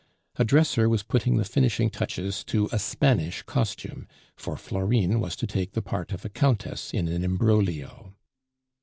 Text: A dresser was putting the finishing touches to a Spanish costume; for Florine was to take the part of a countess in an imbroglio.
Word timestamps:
A 0.37 0.43
dresser 0.43 0.89
was 0.89 1.03
putting 1.03 1.37
the 1.37 1.45
finishing 1.45 1.91
touches 1.91 2.43
to 2.45 2.67
a 2.71 2.79
Spanish 2.79 3.43
costume; 3.43 4.07
for 4.35 4.57
Florine 4.57 5.19
was 5.19 5.35
to 5.35 5.45
take 5.45 5.73
the 5.73 5.81
part 5.83 6.11
of 6.11 6.25
a 6.25 6.29
countess 6.29 6.91
in 6.91 7.07
an 7.07 7.23
imbroglio. 7.23 8.15